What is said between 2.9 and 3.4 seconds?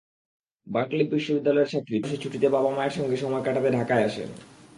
সঙ্গে